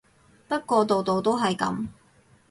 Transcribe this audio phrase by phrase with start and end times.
[0.47, 1.87] 不過度度都係噉